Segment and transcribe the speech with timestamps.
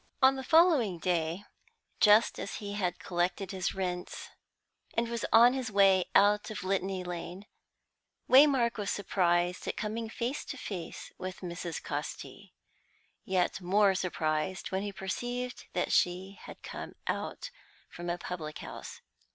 [0.19, 1.43] On the following day,
[1.99, 4.29] just as he had collected his rents,
[4.95, 7.45] and was on his way out of Litany Lane,
[8.27, 11.83] Waymark was surprised at coming face to face with Mrs.
[11.83, 12.51] Casti;
[13.25, 17.51] yet more surprised when he perceived that she had come out
[17.87, 19.01] from a public house.